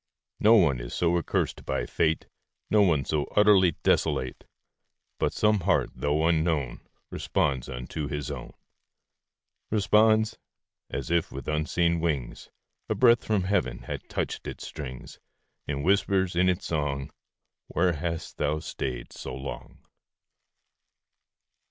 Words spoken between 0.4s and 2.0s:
one is so accursed by